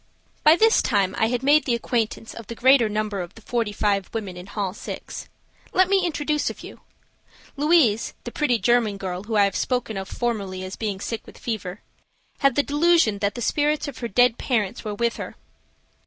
[0.43, 3.71] BY this time I had made the acquaintance of the greater number of the forty
[3.71, 5.29] five women in hall 6.
[5.73, 6.81] Let me introduce a few.
[7.55, 11.37] Louise, the pretty German girl who I have spoken of formerly as being sick with
[11.37, 11.81] fever,
[12.39, 15.35] had the delusion that the spirits of her dead parents were with her.